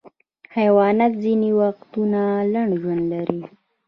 حیوانات 0.55 1.13
ځینې 1.23 1.49
وختونه 1.61 2.21
لنډ 2.53 2.71
ژوند 2.81 3.03
لري. 3.13 3.41